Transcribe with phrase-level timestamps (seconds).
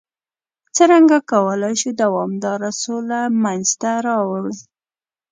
[0.75, 4.43] څرنګه کولای شو دوامداره سوله منځته راوړ؟